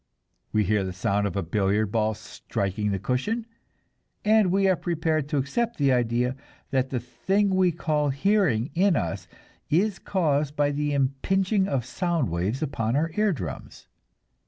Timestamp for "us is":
8.95-9.99